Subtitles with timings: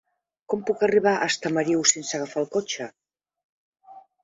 [0.53, 2.91] Com puc arribar a Estamariu sense agafar el cotxe?